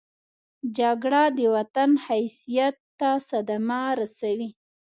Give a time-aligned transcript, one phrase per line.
[0.77, 4.49] جګړه د وطن حیثیت ته صدمه رسوي